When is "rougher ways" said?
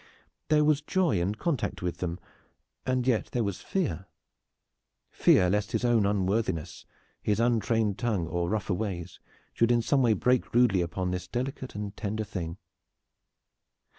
8.49-9.19